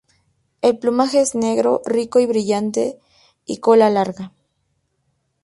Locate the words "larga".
3.91-4.31